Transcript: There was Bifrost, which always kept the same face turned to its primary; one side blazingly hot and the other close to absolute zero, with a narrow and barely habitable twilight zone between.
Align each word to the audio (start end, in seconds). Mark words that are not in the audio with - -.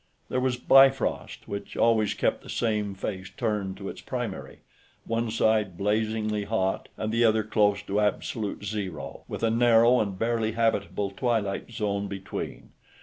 There 0.29 0.39
was 0.39 0.57
Bifrost, 0.57 1.47
which 1.47 1.77
always 1.77 2.15
kept 2.15 2.41
the 2.41 2.49
same 2.49 2.95
face 2.95 3.29
turned 3.29 3.77
to 3.77 3.87
its 3.87 4.01
primary; 4.01 4.61
one 5.05 5.29
side 5.29 5.77
blazingly 5.77 6.45
hot 6.45 6.89
and 6.97 7.11
the 7.13 7.23
other 7.23 7.43
close 7.43 7.83
to 7.83 7.99
absolute 7.99 8.65
zero, 8.65 9.25
with 9.27 9.43
a 9.43 9.51
narrow 9.51 9.99
and 9.99 10.17
barely 10.17 10.53
habitable 10.53 11.11
twilight 11.11 11.71
zone 11.71 12.07
between. 12.07 12.71